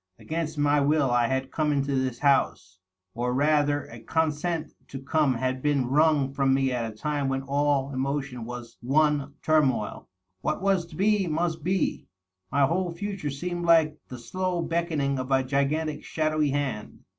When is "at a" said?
6.71-6.95